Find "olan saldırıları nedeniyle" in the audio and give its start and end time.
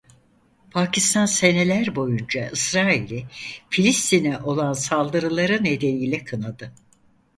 4.37-6.23